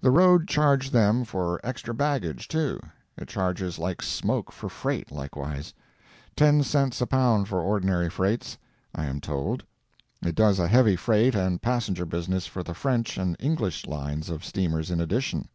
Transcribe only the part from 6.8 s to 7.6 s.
a pound for